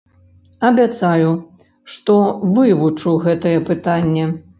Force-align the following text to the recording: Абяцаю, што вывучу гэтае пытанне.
Абяцаю, 0.69 1.33
што 1.95 2.15
вывучу 2.55 3.13
гэтае 3.27 3.53
пытанне. 3.69 4.25